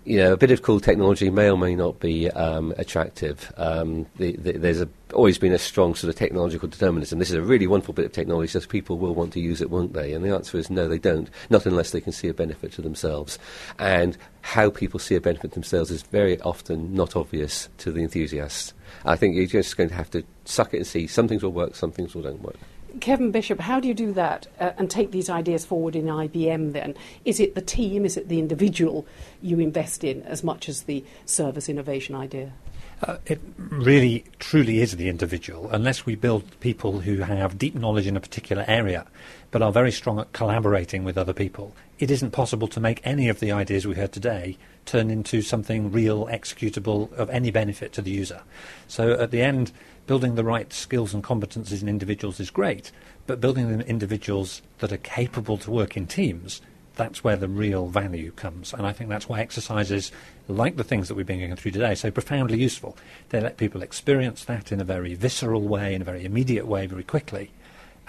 you 0.06 0.18
know, 0.18 0.34
a 0.34 0.38
bit 0.38 0.52
of 0.52 0.62
cool 0.62 0.80
technology 0.80 1.30
may 1.30 1.50
or 1.50 1.58
may 1.58 1.76
not 1.76 2.00
be 2.00 2.30
um, 2.32 2.74
attractive. 2.78 3.52
Um, 3.58 4.06
the, 4.18 4.34
the, 4.34 4.54
there's 4.54 4.82
a, 4.82 4.90
always 5.14 5.38
been 5.38 5.54
a 5.54 5.58
strong 5.58 5.96
sort 5.96 6.10
of 6.10 6.16
technological 6.16 6.68
determinism. 6.68 7.20
This 7.20 7.30
is 7.30 7.36
a 7.36 7.42
really 7.42 7.68
wonderful 7.68 7.94
bit 7.94 8.06
of 8.06 8.12
technology, 8.12 8.52
just 8.52 8.70
people 8.70 8.98
will 8.98 9.16
want 9.16 9.32
to 9.34 9.40
use 9.40 9.62
it, 9.62 9.70
won't 9.70 9.94
they? 9.94 10.14
And 10.14 10.26
the 10.26 10.34
answer 10.34 10.58
is 10.58 10.70
no, 10.70 10.88
they 10.88 11.00
don't, 11.00 11.30
not 11.50 11.66
unless 11.66 11.92
they 11.92 12.02
can 12.02 12.12
see 12.12 12.28
a 12.28 12.34
benefit 12.34 12.74
to 12.74 12.82
themselves. 12.82 13.40
And 13.80 14.18
how 14.42 14.70
people 14.70 15.00
see 15.00 15.16
a 15.16 15.22
benefit 15.22 15.52
to 15.52 15.56
themselves 15.56 15.90
is 15.90 16.04
very 16.04 16.40
often 16.42 16.94
not 16.94 17.16
obvious 17.16 17.70
to 17.80 17.92
the 17.92 18.02
enthusiasts. 18.02 18.74
I 19.06 19.16
think 19.16 19.36
you're 19.36 19.46
just 19.46 19.78
going 19.78 19.90
to 19.90 19.96
have 19.96 20.12
to 20.12 20.24
suck 20.44 20.74
it 20.74 20.78
and 20.78 20.88
see. 20.88 21.08
Some 21.08 21.28
things 21.28 21.44
will 21.44 21.52
work, 21.52 21.76
some 21.76 21.92
things 21.92 22.14
will 22.14 22.24
don't 22.24 22.42
work. 22.42 22.58
Kevin 23.00 23.32
Bishop, 23.32 23.60
how 23.60 23.80
do 23.80 23.88
you 23.88 23.94
do 23.94 24.14
that 24.14 24.48
uh, 24.60 24.72
and 24.78 24.90
take 24.90 25.12
these 25.12 25.30
ideas 25.30 25.66
forward 25.66 25.96
in 25.96 26.06
IBM 26.06 26.74
then? 26.74 26.96
Is 27.26 27.40
it 27.40 27.56
the 27.56 27.62
team, 27.62 28.06
is 28.06 28.18
it 28.18 28.30
the 28.30 28.40
individual 28.40 29.06
you 29.42 29.60
invest 29.60 30.04
in 30.04 30.22
as 30.24 30.44
much 30.44 30.70
as 30.70 30.84
the 30.84 31.04
service 31.26 31.70
innovation 31.70 32.16
idea? 32.16 32.54
Uh, 33.02 33.18
it 33.26 33.42
really, 33.58 34.24
truly 34.40 34.80
is 34.80 34.96
the 34.96 35.10
individual, 35.10 35.70
unless 35.72 36.06
we 36.06 36.16
build 36.16 36.60
people 36.62 37.02
who 37.02 37.18
have 37.18 37.58
deep 37.58 37.76
knowledge 37.76 38.08
in 38.08 38.16
a 38.16 38.22
particular 38.22 38.64
area, 38.68 39.06
but 39.52 39.62
are 39.62 39.74
very 39.74 39.92
strong 39.92 40.20
at 40.20 40.32
collaborating 40.32 41.04
with 41.04 41.18
other 41.18 41.34
people. 41.34 41.76
It 42.00 42.10
isn't 42.10 42.32
possible 42.32 42.68
to 42.70 42.80
make 42.80 43.02
any 43.04 43.28
of 43.28 43.42
the 43.42 43.52
ideas 43.52 43.86
we 43.86 43.96
heard 43.96 44.14
today 44.14 44.58
turn 44.86 45.10
into 45.10 45.42
something 45.42 45.92
real, 45.92 46.28
executable, 46.28 47.12
of 47.14 47.30
any 47.30 47.52
benefit 47.52 47.92
to 47.94 48.02
the 48.02 48.12
user. 48.12 48.42
So 48.88 49.12
at 49.14 49.32
the 49.32 49.42
end, 49.42 49.72
building 50.06 50.36
the 50.36 50.44
right 50.44 50.72
skills 50.74 51.14
and 51.14 51.24
competencies 51.24 51.82
in 51.82 51.88
individuals 51.88 52.40
is 52.40 52.50
great, 52.50 52.92
but 53.28 53.40
building 53.40 53.70
them 53.70 53.82
individuals 53.82 54.62
that 54.80 54.92
are 54.92 54.98
capable 54.98 55.58
to 55.58 55.72
work 55.72 55.96
in 55.96 56.08
teams, 56.08 56.62
that's 56.96 57.24
where 57.24 57.36
the 57.36 57.48
real 57.48 57.88
value 57.88 58.32
comes. 58.32 58.74
And 58.74 58.86
I 58.86 58.94
think 58.94 59.10
that's 59.10 59.28
why 59.28 59.40
exercises 59.40 60.12
like 60.48 60.76
the 60.76 60.84
things 60.84 61.08
that 61.08 61.16
we've 61.16 61.26
been 61.26 61.40
going 61.40 61.56
through 61.56 61.72
today 61.72 61.92
are 61.92 61.96
so 61.96 62.12
profoundly 62.12 62.60
useful. 62.60 62.98
They 63.30 63.40
let 63.40 63.58
people 63.58 63.82
experience 63.82 64.46
that 64.46 64.72
in 64.72 64.80
a 64.80 64.86
very 64.86 65.16
visceral 65.16 65.62
way, 65.62 65.96
in 65.96 66.02
a 66.02 66.06
very 66.06 66.26
immediate 66.26 66.68
way, 66.68 66.86
very 66.86 67.04
quickly. 67.04 67.52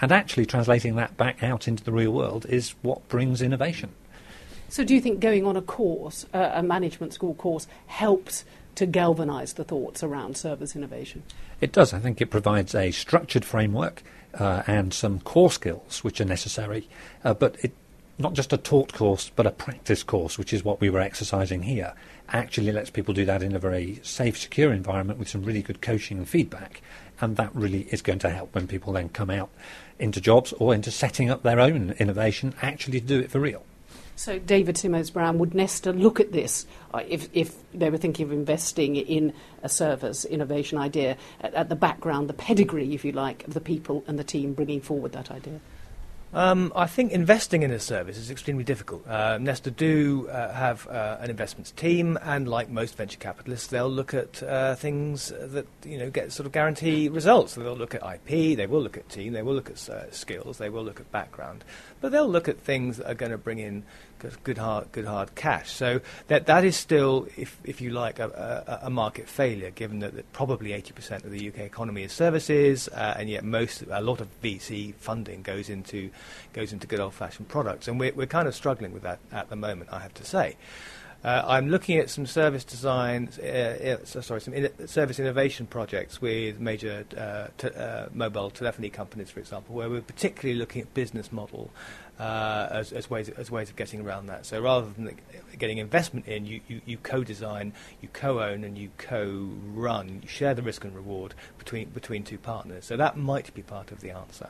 And 0.01 0.11
actually 0.11 0.45
translating 0.45 0.95
that 0.95 1.17
back 1.17 1.41
out 1.41 1.67
into 1.67 1.83
the 1.83 1.91
real 1.91 2.11
world 2.11 2.45
is 2.47 2.75
what 2.81 3.07
brings 3.07 3.41
innovation. 3.41 3.91
So, 4.67 4.83
do 4.83 4.93
you 4.93 4.99
think 4.99 5.19
going 5.19 5.45
on 5.45 5.55
a 5.55 5.61
course, 5.61 6.25
uh, 6.33 6.51
a 6.53 6.63
management 6.63 7.13
school 7.13 7.35
course, 7.35 7.67
helps 7.85 8.43
to 8.75 8.85
galvanise 8.85 9.53
the 9.53 9.63
thoughts 9.63 10.03
around 10.03 10.37
service 10.37 10.75
innovation? 10.75 11.23
It 11.61 11.71
does. 11.71 11.93
I 11.93 11.99
think 11.99 12.21
it 12.21 12.27
provides 12.27 12.75
a 12.75 12.91
structured 12.91 13.45
framework 13.45 14.03
uh, 14.33 14.63
and 14.67 14.93
some 14.93 15.19
core 15.19 15.51
skills 15.51 16.03
which 16.03 16.19
are 16.19 16.25
necessary, 16.25 16.87
uh, 17.23 17.33
but 17.33 17.55
it 17.63 17.73
not 18.17 18.33
just 18.33 18.53
a 18.53 18.57
taught 18.57 18.93
course, 18.93 19.29
but 19.35 19.45
a 19.45 19.51
practice 19.51 20.01
course, 20.03 20.37
which 20.37 20.53
is 20.53 20.63
what 20.63 20.79
we 20.79 20.89
were 20.89 21.01
exercising 21.01 21.63
here, 21.63 21.93
actually 22.29 22.71
lets 22.71 22.89
people 22.89 23.13
do 23.13 23.25
that 23.25 23.43
in 23.43 23.53
a 23.53 23.59
very 23.59 23.99
safe, 24.03 24.37
secure 24.37 24.71
environment 24.71 25.19
with 25.19 25.27
some 25.27 25.43
really 25.43 25.61
good 25.61 25.81
coaching 25.81 26.17
and 26.17 26.29
feedback. 26.29 26.81
And 27.19 27.35
that 27.37 27.53
really 27.53 27.87
is 27.91 28.01
going 28.01 28.19
to 28.19 28.29
help 28.29 28.55
when 28.55 28.67
people 28.67 28.93
then 28.93 29.09
come 29.09 29.29
out 29.29 29.49
into 29.99 30.21
jobs 30.21 30.53
or 30.53 30.73
into 30.73 30.91
setting 30.91 31.29
up 31.29 31.43
their 31.43 31.59
own 31.59 31.91
innovation, 31.99 32.53
actually 32.61 33.01
to 33.01 33.07
do 33.07 33.19
it 33.19 33.31
for 33.31 33.39
real. 33.39 33.63
So, 34.17 34.39
David 34.39 34.75
Simoes-Brown, 34.75 35.39
would 35.39 35.53
Nesta 35.53 35.91
look 35.91 36.21
at 36.21 36.31
this 36.31 36.65
uh, 36.93 37.03
if, 37.07 37.27
if 37.33 37.53
they 37.73 37.89
were 37.89 37.97
thinking 37.97 38.25
of 38.25 38.31
investing 38.31 38.95
in 38.95 39.33
a 39.61 39.67
service 39.67 40.23
innovation 40.23 40.77
idea 40.77 41.17
at, 41.41 41.53
at 41.53 41.69
the 41.69 41.75
background, 41.75 42.29
the 42.29 42.33
pedigree, 42.33 42.93
if 42.93 43.03
you 43.03 43.11
like, 43.11 43.45
of 43.45 43.53
the 43.53 43.59
people 43.59 44.05
and 44.07 44.17
the 44.17 44.23
team 44.23 44.53
bringing 44.53 44.79
forward 44.79 45.11
that 45.11 45.31
idea? 45.31 45.59
Um, 46.35 46.73
I 46.75 46.85
think 46.85 47.13
investing 47.13 47.63
in 47.63 47.71
a 47.71 47.79
service 47.79 48.17
is 48.17 48.29
extremely 48.29 48.65
difficult. 48.65 49.07
Uh, 49.07 49.37
Nesta 49.37 49.71
do 49.71 50.27
uh, 50.27 50.51
have 50.51 50.85
uh, 50.89 51.15
an 51.21 51.29
investments 51.29 51.71
team, 51.71 52.19
and 52.21 52.45
like 52.45 52.69
most 52.69 52.97
venture 52.97 53.17
capitalists, 53.17 53.67
they'll 53.67 53.89
look 53.89 54.13
at 54.13 54.43
uh, 54.43 54.75
things 54.75 55.29
that 55.29 55.65
you 55.85 55.97
know 55.97 56.09
get 56.09 56.33
sort 56.33 56.45
of 56.45 56.51
guarantee 56.51 57.07
results. 57.07 57.53
So 57.53 57.63
they'll 57.63 57.77
look 57.77 57.95
at 57.95 58.03
IP, 58.03 58.57
they 58.57 58.67
will 58.67 58.81
look 58.81 58.97
at 58.97 59.07
team, 59.07 59.31
they 59.31 59.43
will 59.43 59.53
look 59.53 59.69
at 59.69 59.89
uh, 59.89 60.11
skills, 60.11 60.57
they 60.57 60.67
will 60.67 60.83
look 60.83 60.99
at 60.99 61.09
background, 61.09 61.63
but 62.01 62.11
they'll 62.11 62.27
look 62.27 62.49
at 62.49 62.59
things 62.59 62.97
that 62.97 63.09
are 63.09 63.15
going 63.15 63.31
to 63.31 63.37
bring 63.37 63.59
in 63.59 63.83
good 64.43 64.57
hard, 64.57 64.91
good 64.91 65.05
hard 65.05 65.35
cash. 65.35 65.71
So 65.71 66.01
that 66.27 66.45
that 66.47 66.63
is 66.63 66.75
still, 66.75 67.27
if 67.37 67.57
if 67.63 67.81
you 67.81 67.91
like, 67.91 68.19
a, 68.19 68.81
a, 68.83 68.87
a 68.87 68.89
market 68.89 69.27
failure, 69.27 69.71
given 69.71 69.99
that, 69.99 70.15
that, 70.15 70.31
probably 70.33 70.69
80% 70.69 71.23
of 71.23 71.31
the 71.31 71.47
UK 71.47 71.59
economy 71.59 72.03
is 72.03 72.11
services, 72.11 72.87
uh, 72.89 73.15
and 73.17 73.29
yet 73.29 73.43
most 73.43 73.83
a 73.89 74.01
lot 74.01 74.21
of 74.21 74.27
VC 74.41 74.93
funding 74.95 75.41
goes 75.41 75.69
into 75.69 76.09
goes 76.53 76.73
into 76.73 76.87
good 76.87 76.99
old-fashioned 76.99 77.47
products, 77.47 77.87
and 77.87 77.99
we're 77.99 78.13
we're 78.13 78.25
kind 78.27 78.47
of 78.47 78.55
struggling 78.55 78.93
with 78.93 79.03
that 79.03 79.19
at 79.31 79.49
the 79.49 79.55
moment, 79.55 79.89
I 79.91 79.99
have 79.99 80.13
to 80.15 80.25
say. 80.25 80.55
Uh, 81.25 81.43
I'm 81.47 81.69
looking 81.69 81.97
at 81.97 82.11
some 82.11 82.27
service 82.27 82.63
design, 82.63 83.29
uh, 83.41 83.47
uh, 83.47 84.05
sorry, 84.05 84.39
some 84.39 84.53
in- 84.53 84.87
service 84.87 85.19
innovation 85.19 85.65
projects 85.65 86.21
with 86.21 86.59
major 86.59 87.03
uh, 87.17 87.65
uh, 87.67 88.09
mobile 88.13 88.51
telephony 88.51 88.91
companies, 88.91 89.31
for 89.31 89.39
example, 89.39 89.73
where 89.73 89.89
we're 89.89 90.01
particularly 90.01 90.59
looking 90.59 90.83
at 90.83 90.93
business 90.93 91.31
model 91.31 91.71
as, 92.19 92.91
as, 92.91 93.09
ways, 93.09 93.29
as 93.29 93.49
ways 93.49 93.71
of 93.71 93.75
getting 93.75 94.01
around 94.01 94.27
that. 94.27 94.45
So 94.45 94.61
rather 94.61 94.85
than 94.85 95.17
getting 95.57 95.79
investment 95.79 96.27
in, 96.27 96.45
you, 96.45 96.61
you, 96.67 96.81
you 96.85 96.97
co-design, 96.97 97.73
you 98.01 98.09
co-own, 98.13 98.63
and 98.63 98.77
you 98.77 98.91
co-run. 98.99 100.19
You 100.21 100.27
share 100.27 100.53
the 100.53 100.61
risk 100.61 100.83
and 100.83 100.95
reward 100.95 101.33
between 101.57 101.89
between 101.89 102.23
two 102.23 102.37
partners. 102.37 102.85
So 102.85 102.97
that 102.97 103.17
might 103.17 103.51
be 103.55 103.63
part 103.63 103.91
of 103.91 104.01
the 104.01 104.11
answer. 104.11 104.49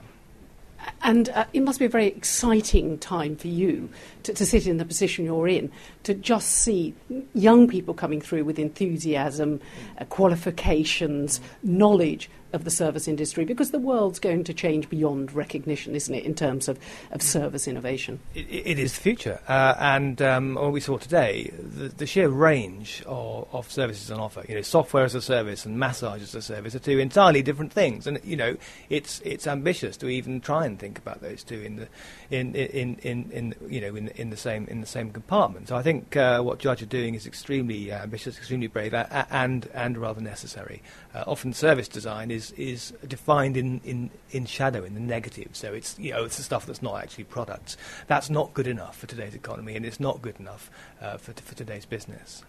And 1.01 1.29
uh, 1.29 1.45
it 1.53 1.61
must 1.61 1.79
be 1.79 1.85
a 1.85 1.89
very 1.89 2.07
exciting 2.07 2.97
time 2.97 3.35
for 3.35 3.47
you 3.47 3.89
to, 4.23 4.33
to, 4.33 4.45
sit 4.45 4.67
in 4.67 4.77
the 4.77 4.85
position 4.85 5.25
you're 5.25 5.47
in, 5.47 5.71
to 6.03 6.13
just 6.13 6.49
see 6.49 6.93
young 7.33 7.67
people 7.67 7.93
coming 7.93 8.21
through 8.21 8.43
with 8.43 8.59
enthusiasm, 8.59 9.61
uh, 9.99 10.05
qualifications, 10.05 11.41
knowledge 11.63 12.29
of 12.55 12.63
the 12.63 12.71
service 12.71 13.07
industry 13.07 13.45
because 13.45 13.71
the 13.71 13.79
world's 13.79 14.19
going 14.19 14.43
to 14.45 14.53
change 14.53 14.89
beyond 14.89 15.31
recognition, 15.33 15.93
isn't 15.93 16.15
it, 16.15 16.23
in 16.23 16.33
terms 16.33 16.67
of, 16.67 16.79
of 17.11 17.21
service 17.21 17.67
innovation? 17.67 18.19
it, 18.33 18.47
it 18.49 18.79
is 18.79 18.93
the 18.93 19.01
future. 19.01 19.39
Uh, 19.47 19.75
and 19.79 20.21
um, 20.21 20.55
what 20.55 20.71
we 20.71 20.79
saw 20.79 20.97
today, 20.97 21.51
the, 21.57 21.89
the 21.89 22.05
sheer 22.05 22.29
range 22.29 23.03
of, 23.05 23.47
of, 23.51 23.71
services 23.71 24.09
on 24.11 24.19
offer, 24.19 24.43
you 24.47 24.55
know, 24.55 24.61
software 24.61 25.03
as 25.03 25.15
a 25.15 25.21
service 25.21 25.65
and 25.65 25.77
massage 25.77 26.21
as 26.21 26.33
a 26.35 26.41
service 26.41 26.75
are 26.75 26.79
two 26.79 26.99
entirely 26.99 27.41
different 27.41 27.71
things. 27.71 28.07
And, 28.07 28.19
you 28.23 28.35
know, 28.35 28.55
it's, 28.89 29.19
it's 29.21 29.47
ambitious 29.47 29.97
to 29.97 30.07
even 30.07 30.39
try 30.41 30.65
and 30.65 30.79
think 30.79 30.97
about 30.97 31.21
those 31.21 31.43
two 31.43 31.59
in 31.59 31.75
the, 31.75 31.87
in, 32.29 32.55
in, 32.55 32.95
in, 32.99 33.31
in 33.31 33.55
you 33.67 33.81
know, 33.81 33.95
in, 33.95 34.07
in, 34.09 34.29
the 34.29 34.37
same, 34.37 34.65
in 34.67 34.81
the 34.81 34.87
same 34.87 35.11
compartment. 35.11 35.67
So 35.67 35.75
I 35.75 35.83
think 35.83 36.15
uh, 36.15 36.41
what 36.41 36.59
Judge 36.59 36.81
are 36.81 36.87
doing 36.87 37.15
is 37.15 37.27
extremely 37.27 37.91
ambitious, 37.91 38.37
extremely 38.37 38.67
brave, 38.67 38.93
and, 38.93 39.67
and 39.73 39.97
rather 39.97 40.21
necessary. 40.21 40.81
Uh, 41.13 41.23
often 41.27 41.53
service 41.53 41.87
design 41.87 42.31
is 42.31 42.44
is 42.51 42.93
defined 43.07 43.57
in, 43.57 43.81
in, 43.83 44.09
in 44.31 44.45
shadow, 44.45 44.83
in 44.83 44.93
the 44.93 44.99
negative. 44.99 45.49
So 45.53 45.73
it's 45.73 45.97
you 45.99 46.11
know 46.11 46.25
it's 46.25 46.37
the 46.37 46.43
stuff 46.43 46.65
that's 46.65 46.81
not 46.81 47.01
actually 47.01 47.25
products. 47.25 47.77
That's 48.07 48.29
not 48.29 48.53
good 48.53 48.67
enough 48.67 48.97
for 48.97 49.07
today's 49.07 49.35
economy, 49.35 49.75
and 49.75 49.85
it's 49.85 49.99
not 49.99 50.21
good 50.21 50.39
enough 50.39 50.69
uh, 51.01 51.17
for, 51.17 51.33
for 51.33 51.55
today's 51.55 51.85
business. 51.85 52.43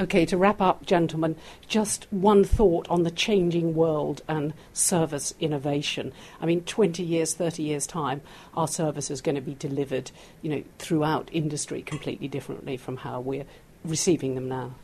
Okay, 0.00 0.24
to 0.24 0.38
wrap 0.38 0.62
up, 0.62 0.86
gentlemen, 0.86 1.36
just 1.68 2.06
one 2.10 2.44
thought 2.44 2.88
on 2.88 3.02
the 3.02 3.10
changing 3.10 3.74
world 3.74 4.22
and 4.26 4.54
service 4.72 5.34
innovation. 5.38 6.14
I 6.40 6.46
mean, 6.46 6.62
20 6.62 7.02
years, 7.02 7.34
30 7.34 7.62
years' 7.62 7.86
time, 7.86 8.22
our 8.54 8.66
service 8.66 9.10
is 9.10 9.20
going 9.20 9.34
to 9.34 9.42
be 9.42 9.54
delivered, 9.54 10.10
you 10.40 10.50
know, 10.50 10.62
throughout 10.78 11.28
industry 11.30 11.82
completely 11.82 12.26
differently 12.26 12.78
from 12.78 12.96
how 12.98 13.20
we're 13.20 13.44
receiving 13.84 14.34
them 14.34 14.48
now. 14.48 14.74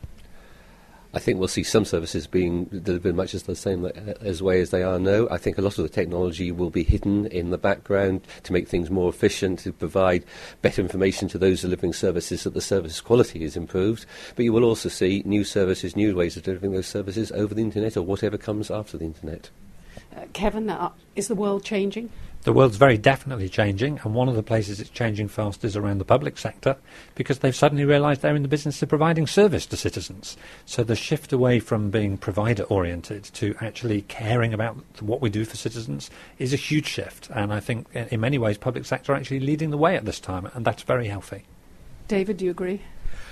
I 1.11 1.17
think 1.17 1.39
we'll 1.39 1.47
see 1.47 1.63
some 1.63 1.85
services 1.85 2.27
being 2.27 2.65
delivered 2.65 3.15
much 3.15 3.33
as 3.33 3.43
the 3.43 3.55
same 3.55 3.85
as 3.85 4.43
way 4.43 4.61
as 4.61 4.69
they 4.69 4.83
are 4.83 4.99
now. 4.99 5.27
I 5.31 5.37
think 5.37 5.57
a 5.57 5.61
lot 5.61 5.79
of 5.79 5.83
the 5.83 5.89
technology 5.89 6.51
will 6.51 6.69
be 6.69 6.83
hidden 6.83 7.25
in 7.27 7.49
the 7.49 7.57
background 7.57 8.21
to 8.43 8.53
make 8.53 8.67
things 8.67 8.91
more 8.91 9.09
efficient, 9.09 9.59
to 9.59 9.73
provide 9.73 10.23
better 10.61 10.81
information 10.81 11.27
to 11.29 11.39
those 11.39 11.61
delivering 11.61 11.93
services 11.93 12.43
that 12.43 12.53
the 12.53 12.61
service 12.61 13.01
quality 13.01 13.43
is 13.43 13.57
improved. 13.57 14.05
But 14.35 14.45
you 14.45 14.53
will 14.53 14.63
also 14.63 14.87
see 14.87 15.23
new 15.25 15.43
services, 15.43 15.95
new 15.95 16.15
ways 16.15 16.37
of 16.37 16.43
delivering 16.43 16.73
those 16.73 16.87
services 16.87 17.31
over 17.31 17.55
the 17.55 17.63
internet 17.63 17.97
or 17.97 18.03
whatever 18.03 18.37
comes 18.37 18.69
after 18.69 18.95
the 18.95 19.05
internet. 19.05 19.49
Uh, 20.15 20.25
Kevin, 20.33 20.69
uh, 20.69 20.91
is 21.15 21.27
the 21.27 21.35
world 21.35 21.63
changing? 21.63 22.11
The 22.43 22.53
world's 22.53 22.77
very 22.77 22.97
definitely 22.97 23.49
changing, 23.49 23.99
and 24.03 24.15
one 24.15 24.29
of 24.29 24.35
the 24.35 24.43
places 24.43 24.79
it's 24.79 24.89
changing 24.89 25.27
fast 25.27 25.65
is 25.65 25.75
around 25.75 25.97
the 25.97 26.05
public 26.05 26.37
sector 26.37 26.77
because 27.13 27.39
they've 27.39 27.55
suddenly 27.55 27.83
realised 27.83 28.21
they're 28.21 28.35
in 28.35 28.43
the 28.43 28.47
business 28.47 28.81
of 28.81 28.87
providing 28.87 29.27
service 29.27 29.65
to 29.65 29.75
citizens. 29.75 30.37
So 30.65 30.85
the 30.85 30.95
shift 30.95 31.33
away 31.33 31.59
from 31.59 31.89
being 31.89 32.17
provider 32.17 32.63
oriented 32.63 33.25
to 33.25 33.55
actually 33.59 34.03
caring 34.03 34.53
about 34.53 34.77
what 35.01 35.19
we 35.19 35.29
do 35.29 35.43
for 35.43 35.57
citizens 35.57 36.09
is 36.37 36.53
a 36.53 36.57
huge 36.57 36.87
shift, 36.87 37.29
and 37.29 37.51
I 37.51 37.59
think 37.59 37.93
in 37.93 38.21
many 38.21 38.37
ways 38.37 38.57
public 38.57 38.85
sector 38.85 39.11
are 39.11 39.15
actually 39.17 39.41
leading 39.41 39.69
the 39.69 39.77
way 39.77 39.97
at 39.97 40.05
this 40.05 40.21
time, 40.21 40.49
and 40.53 40.63
that's 40.63 40.83
very 40.83 41.09
healthy. 41.09 41.43
David, 42.07 42.37
do 42.37 42.45
you 42.45 42.51
agree? 42.51 42.81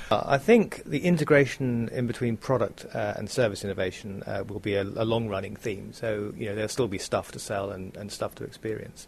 Uh, 0.10 0.24
I 0.26 0.38
think 0.38 0.84
the 0.86 1.00
integration 1.00 1.90
in 1.90 2.08
between 2.08 2.38
product 2.38 2.86
uh, 2.94 3.14
and 3.18 3.30
service 3.30 3.64
innovation 3.64 4.24
uh, 4.26 4.44
will 4.48 4.60
be 4.60 4.76
a, 4.76 4.84
a 4.84 5.06
long-running 5.06 5.56
theme. 5.56 5.92
So 5.92 6.34
you 6.38 6.46
know 6.46 6.56
there'll 6.56 6.70
still 6.70 6.88
be 6.88 6.98
stuff 6.98 7.32
to 7.34 7.40
sell 7.40 7.72
and, 7.72 7.96
and 7.98 8.12
stuff 8.12 8.36
to 8.36 8.44
experience. 8.44 9.08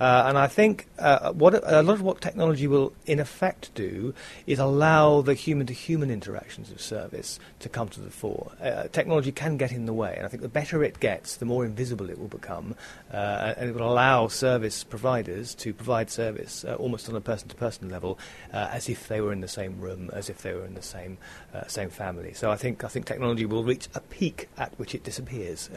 Uh, 0.00 0.24
and 0.26 0.38
I 0.38 0.46
think 0.46 0.86
uh, 0.98 1.32
what 1.32 1.54
a 1.54 1.82
lot 1.82 1.92
of 1.92 2.00
what 2.00 2.22
technology 2.22 2.66
will, 2.66 2.94
in 3.04 3.20
effect, 3.20 3.70
do 3.74 4.14
is 4.46 4.58
allow 4.58 5.20
the 5.20 5.34
human-to-human 5.34 6.10
interactions 6.10 6.70
of 6.70 6.80
service 6.80 7.38
to 7.58 7.68
come 7.68 7.88
to 7.90 8.00
the 8.00 8.10
fore. 8.10 8.50
Uh, 8.62 8.84
technology 8.84 9.30
can 9.30 9.58
get 9.58 9.72
in 9.72 9.84
the 9.84 9.92
way, 9.92 10.14
and 10.16 10.24
I 10.24 10.28
think 10.28 10.42
the 10.42 10.48
better 10.48 10.82
it 10.82 11.00
gets, 11.00 11.36
the 11.36 11.44
more 11.44 11.66
invisible 11.66 12.08
it 12.08 12.18
will 12.18 12.28
become, 12.28 12.76
uh, 13.12 13.52
and 13.58 13.68
it 13.68 13.74
will 13.74 13.92
allow 13.92 14.26
service 14.28 14.84
providers 14.84 15.54
to 15.56 15.74
provide 15.74 16.10
service 16.10 16.64
uh, 16.64 16.76
almost 16.76 17.06
on 17.10 17.14
a 17.14 17.20
person-to-person 17.20 17.90
level, 17.90 18.18
uh, 18.54 18.68
as 18.72 18.88
if 18.88 19.06
they 19.08 19.20
were 19.20 19.34
in 19.34 19.42
the 19.42 19.48
same 19.48 19.78
room, 19.80 20.08
as 20.14 20.30
if 20.30 20.40
they 20.40 20.54
were 20.54 20.64
in 20.64 20.74
the 20.74 20.82
same 20.82 21.18
same 21.66 21.90
family. 21.90 22.32
So 22.32 22.50
I 22.50 22.56
think 22.56 22.84
I 22.84 22.88
think 22.88 23.06
technology 23.06 23.44
will 23.44 23.64
reach 23.64 23.88
a 23.94 24.00
peak 24.00 24.48
at 24.56 24.72
which 24.78 24.94
it 24.94 25.02
disappears. 25.02 25.68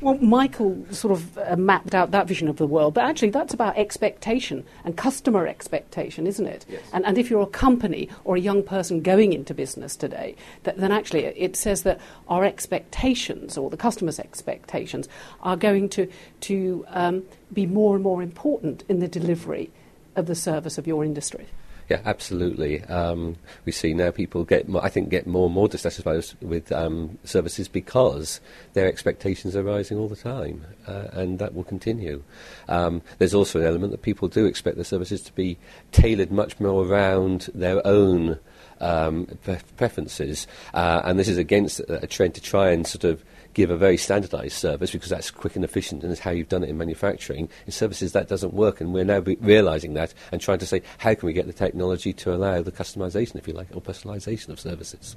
well, 0.00 0.16
Michael 0.16 0.84
sort 0.90 1.12
of 1.12 1.58
mapped 1.58 1.94
out 1.94 2.10
that 2.10 2.26
vision 2.26 2.48
of 2.48 2.56
the 2.56 2.66
world, 2.66 2.94
but 2.94 3.04
actually 3.04 3.29
that's 3.30 3.54
about 3.54 3.76
expectation 3.76 4.64
and 4.84 4.96
customer 4.96 5.46
expectation, 5.46 6.26
isn't 6.26 6.46
it? 6.46 6.66
Yes. 6.68 6.82
And, 6.92 7.04
and 7.06 7.18
if 7.18 7.30
you're 7.30 7.42
a 7.42 7.46
company 7.46 8.08
or 8.24 8.36
a 8.36 8.40
young 8.40 8.62
person 8.62 9.00
going 9.00 9.32
into 9.32 9.54
business 9.54 9.96
today, 9.96 10.36
that, 10.64 10.78
then 10.78 10.92
actually 10.92 11.24
it 11.24 11.56
says 11.56 11.82
that 11.82 12.00
our 12.28 12.44
expectations 12.44 13.56
or 13.56 13.70
the 13.70 13.76
customer's 13.76 14.18
expectations 14.18 15.08
are 15.42 15.56
going 15.56 15.88
to, 15.90 16.08
to 16.40 16.84
um, 16.88 17.22
be 17.52 17.66
more 17.66 17.94
and 17.94 18.02
more 18.02 18.22
important 18.22 18.84
in 18.88 19.00
the 19.00 19.08
delivery 19.08 19.70
of 20.16 20.26
the 20.26 20.34
service 20.34 20.78
of 20.78 20.86
your 20.86 21.04
industry. 21.04 21.46
Yeah, 21.90 22.02
absolutely. 22.04 22.84
Um, 22.84 23.34
we 23.64 23.72
see 23.72 23.94
now 23.94 24.12
people 24.12 24.44
get, 24.44 24.68
more, 24.68 24.84
I 24.84 24.88
think, 24.88 25.08
get 25.08 25.26
more 25.26 25.46
and 25.46 25.54
more 25.54 25.66
dissatisfied 25.66 26.24
with 26.40 26.70
um, 26.70 27.18
services 27.24 27.66
because 27.66 28.40
their 28.74 28.86
expectations 28.86 29.56
are 29.56 29.64
rising 29.64 29.98
all 29.98 30.06
the 30.06 30.14
time, 30.14 30.64
uh, 30.86 31.08
and 31.10 31.40
that 31.40 31.52
will 31.52 31.64
continue. 31.64 32.22
Um, 32.68 33.02
there's 33.18 33.34
also 33.34 33.58
an 33.58 33.66
element 33.66 33.90
that 33.90 34.02
people 34.02 34.28
do 34.28 34.46
expect 34.46 34.76
the 34.76 34.84
services 34.84 35.20
to 35.22 35.32
be 35.32 35.58
tailored 35.90 36.30
much 36.30 36.60
more 36.60 36.86
around 36.86 37.48
their 37.56 37.84
own 37.84 38.38
um, 38.80 39.26
pre- 39.42 39.58
preferences, 39.76 40.46
uh, 40.72 41.02
and 41.04 41.18
this 41.18 41.26
is 41.26 41.38
against 41.38 41.80
a, 41.80 42.04
a 42.04 42.06
trend 42.06 42.36
to 42.36 42.40
try 42.40 42.70
and 42.70 42.86
sort 42.86 43.02
of 43.02 43.24
give 43.60 43.70
a 43.70 43.76
very 43.76 43.98
standardised 43.98 44.56
service 44.56 44.90
because 44.90 45.10
that's 45.10 45.30
quick 45.30 45.54
and 45.54 45.64
efficient 45.64 46.02
and 46.02 46.10
it's 46.10 46.20
how 46.20 46.30
you've 46.30 46.48
done 46.48 46.64
it 46.64 46.70
in 46.70 46.78
manufacturing. 46.78 47.46
In 47.66 47.72
services, 47.72 48.12
that 48.12 48.26
doesn't 48.26 48.54
work, 48.54 48.80
and 48.80 48.94
we're 48.94 49.04
now 49.04 49.20
be- 49.20 49.36
realising 49.40 49.92
that 49.94 50.14
and 50.32 50.40
trying 50.40 50.58
to 50.60 50.66
say 50.66 50.82
how 50.96 51.14
can 51.14 51.26
we 51.26 51.34
get 51.34 51.46
the 51.46 51.52
technology 51.52 52.14
to 52.14 52.34
allow 52.34 52.62
the 52.62 52.72
customization, 52.72 53.36
if 53.36 53.46
you 53.46 53.52
like, 53.52 53.68
or 53.74 53.82
personalization 53.82 54.48
of 54.48 54.58
services. 54.58 55.14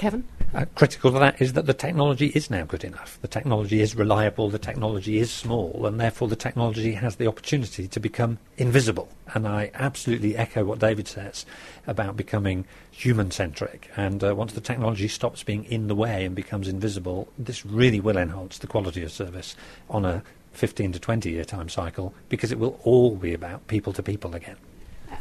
Kevin? 0.00 0.24
Uh, 0.54 0.64
critical 0.76 1.12
to 1.12 1.18
that 1.18 1.42
is 1.42 1.52
that 1.52 1.66
the 1.66 1.74
technology 1.74 2.28
is 2.28 2.48
now 2.48 2.64
good 2.64 2.84
enough. 2.84 3.18
The 3.20 3.28
technology 3.28 3.82
is 3.82 3.94
reliable, 3.94 4.48
the 4.48 4.58
technology 4.58 5.18
is 5.18 5.30
small, 5.30 5.84
and 5.84 6.00
therefore 6.00 6.26
the 6.26 6.36
technology 6.36 6.92
has 6.94 7.16
the 7.16 7.26
opportunity 7.26 7.86
to 7.86 8.00
become 8.00 8.38
invisible. 8.56 9.10
And 9.34 9.46
I 9.46 9.70
absolutely 9.74 10.38
echo 10.38 10.64
what 10.64 10.78
David 10.78 11.06
says 11.06 11.44
about 11.86 12.16
becoming 12.16 12.64
human 12.90 13.30
centric. 13.30 13.90
And 13.94 14.24
uh, 14.24 14.34
once 14.34 14.54
the 14.54 14.62
technology 14.62 15.06
stops 15.06 15.42
being 15.42 15.64
in 15.64 15.88
the 15.88 15.94
way 15.94 16.24
and 16.24 16.34
becomes 16.34 16.66
invisible, 16.66 17.28
this 17.38 17.66
really 17.66 18.00
will 18.00 18.16
enhance 18.16 18.56
the 18.56 18.66
quality 18.66 19.02
of 19.02 19.12
service 19.12 19.54
on 19.90 20.06
a 20.06 20.22
15 20.52 20.92
to 20.92 20.98
20 20.98 21.30
year 21.30 21.44
time 21.44 21.68
cycle 21.68 22.14
because 22.30 22.50
it 22.50 22.58
will 22.58 22.80
all 22.84 23.16
be 23.16 23.34
about 23.34 23.66
people 23.66 23.92
to 23.92 24.02
people 24.02 24.34
again. 24.34 24.56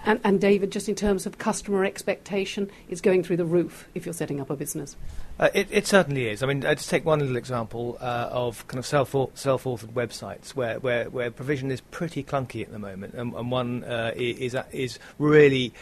And, 0.06 0.20
and, 0.24 0.40
David, 0.40 0.72
just 0.72 0.88
in 0.88 0.96
terms 0.96 1.26
of 1.26 1.38
customer 1.38 1.84
expectation, 1.84 2.70
is 2.88 3.02
going 3.02 3.24
through 3.24 3.38
the 3.38 3.46
roof 3.46 3.88
if 3.94 4.06
you're 4.06 4.14
setting 4.14 4.40
up 4.40 4.50
a 4.50 4.56
business. 4.56 4.96
Uh, 5.40 5.50
it, 5.54 5.68
it, 5.72 5.88
certainly 5.88 6.28
is. 6.28 6.42
I 6.42 6.48
mean, 6.48 6.66
uh, 6.66 6.76
just 6.76 6.90
take 6.90 7.06
one 7.06 7.20
little 7.20 7.36
example 7.36 7.98
uh, 8.00 8.30
of 8.32 8.68
kind 8.68 8.80
of 8.80 8.86
self 8.86 9.12
self-authored 9.34 9.94
websites 9.94 10.50
where, 10.50 10.80
where, 10.80 11.10
where 11.10 11.32
provision 11.32 11.72
is 11.72 11.82
pretty 11.82 12.24
clunky 12.24 12.62
at 12.62 12.72
the 12.72 12.80
moment, 12.80 13.14
and, 13.14 13.34
and 13.34 13.52
one 13.52 13.84
uh, 13.84 14.12
is 14.16 14.56
is 14.72 15.00
really 15.18 15.74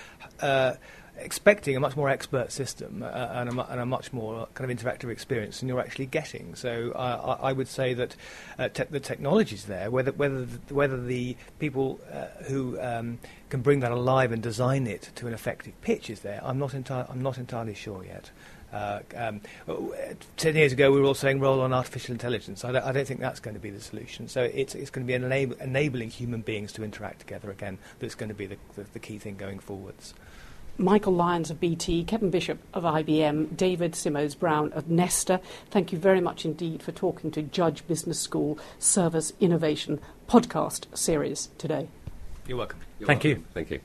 uh, 0.42 0.74
expecting 1.20 1.76
a 1.76 1.80
much 1.80 1.96
more 1.96 2.10
expert 2.10 2.52
system 2.52 3.04
uh, 3.04 3.08
and, 3.08 3.50
a, 3.50 3.72
and, 3.72 3.82
a, 3.82 3.86
much 3.86 4.14
more 4.14 4.48
kind 4.54 4.70
of 4.70 4.78
interactive 4.78 5.10
experience 5.10 5.60
than 5.60 5.70
you're 5.70 5.80
actually 5.80 6.06
getting. 6.06 6.56
So 6.56 6.92
uh, 6.96 7.38
I, 7.42 7.50
I, 7.50 7.54
would 7.54 7.68
say 7.68 7.94
that 7.94 8.16
uh, 8.58 8.70
te- 8.70 8.84
the 8.90 9.00
technology's 9.00 9.66
there, 9.66 9.90
whether 9.92 10.12
whether 10.12 10.46
the, 10.46 10.74
whether 10.74 11.02
the 11.02 11.36
people 11.60 12.00
uh, 12.12 12.26
who 12.44 12.80
um, 12.80 13.20
can 13.50 13.62
bring 13.62 13.80
that 13.82 13.92
alive 13.92 14.32
and 14.32 14.42
design 14.42 14.88
it 14.88 15.12
to 15.16 15.28
an 15.28 15.34
effective 15.34 15.80
pitch 15.82 16.10
is 16.10 16.22
there. 16.22 16.42
I'm 16.44 16.60
not 16.60 16.72
enti- 16.72 17.10
I'm 17.10 17.22
not 17.22 17.38
entirely 17.38 17.74
sure 17.74 18.04
yet. 18.04 18.32
Uh, 18.72 19.00
um, 19.16 19.42
ten 20.36 20.56
years 20.56 20.74
ago, 20.74 20.92
we 20.92 21.00
were 21.00 21.08
all 21.08 21.14
saying 21.14 21.40
roll 21.40 21.62
on 21.62 21.72
artificial 21.72 22.12
intelligence. 22.12 22.66
I 22.66 22.74
don't, 22.74 22.84
I 22.84 22.92
don't 22.92 23.08
think 23.08 23.22
that's 23.22 23.40
going 23.40 23.54
to 23.54 23.62
be 23.62 23.70
the 23.70 23.80
solution. 23.80 24.28
So 24.28 24.44
it's, 24.44 24.76
it's 24.76 24.90
going 24.90 25.08
to 25.08 25.12
be 25.12 25.18
enab- 25.18 25.60
enabling 25.62 26.10
human 26.10 26.42
beings 26.42 26.74
to 26.74 26.84
interact 26.84 27.20
together 27.20 27.50
again 27.50 27.78
that's 28.00 28.16
going 28.16 28.30
to 28.30 28.36
be 28.36 28.46
the, 28.46 28.58
the, 28.76 28.84
the 28.92 29.00
key 29.00 29.20
thing 29.20 29.38
going 29.38 29.60
forwards. 29.60 30.14
Michael 30.80 31.14
Lyons 31.14 31.50
of 31.50 31.60
BT, 31.60 32.04
Kevin 32.04 32.30
Bishop 32.30 32.60
of 32.74 32.84
IBM, 32.84 33.58
David 33.58 33.94
Simoes-Brown 33.94 34.74
of 34.74 34.90
Nesta. 34.90 35.42
Thank 35.72 35.92
you 35.92 35.98
very 35.98 36.22
much 36.22 36.46
indeed 36.46 36.84
for 36.84 36.92
talking 36.92 37.32
to 37.32 37.42
Judge 37.42 37.86
Business 37.88 38.20
School 38.20 38.60
Service 38.78 39.34
Innovation 39.40 40.00
podcast 40.30 40.96
series 40.96 41.50
today. 41.58 41.90
You're 42.48 42.58
welcome. 42.58 42.80
You're 43.00 43.08
Thank 43.08 43.24
welcome. 43.24 43.42
you. 43.42 43.48
Thank 43.54 43.72
you. 43.72 43.80